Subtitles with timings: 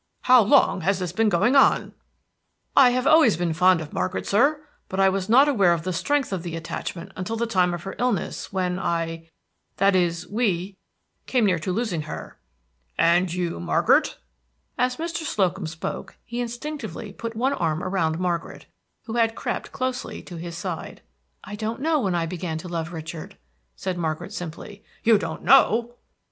[0.23, 1.93] How long has this been going on?"
[2.75, 5.93] "I have always been fond of Margaret, sir; but I was not aware of the
[5.93, 9.29] strength of the attachment until the time of her illness, when I
[9.77, 10.75] that is, we
[11.27, 12.39] came near to losing her."
[12.97, 14.17] "And you, Margaret?"
[14.75, 15.17] As Mr.
[15.23, 18.65] Slocum spoke he instinctively put one arm around Margaret,
[19.03, 21.03] who had crept closely to his side.
[21.43, 23.37] "I don't know when I began to love Richard,"
[23.75, 24.83] said Margaret simply.
[25.03, 25.93] "You don't know!"